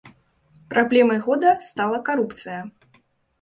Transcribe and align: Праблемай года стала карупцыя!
Праблемай 0.71 1.19
года 1.27 1.51
стала 1.67 2.01
карупцыя! 2.09 2.65